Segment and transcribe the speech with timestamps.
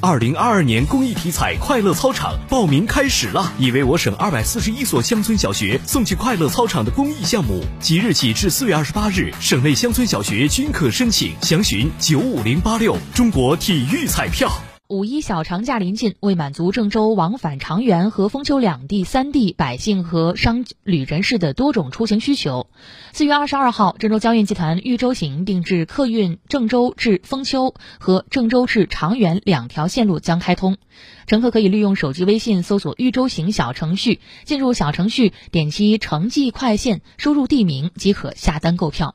[0.00, 12.96] 二零二二年公益体彩快乐操场报名开始了，已为我省二百四十一所乡村小学送去快乐操场的公益项目，即日起至四月二十八日，省内乡村小学均可申请，详询九五零八六。
[13.12, 14.48] 中国体育彩票。
[14.88, 22.70] 五一小长假临近，为满足郑州往返长垣和丰丘两地三地百姓和商旅人士的多种出行需求，
[23.12, 30.78] 四月二十二号，郑州交运集团豫州行定制客运郑州至丰丘和郑州至长垣两条线路将开通，
[31.26, 39.14] 乘客可以利用手机微信搜索“豫州行”小程序，进入小程序点击城际快线，输入地名即可下单购票。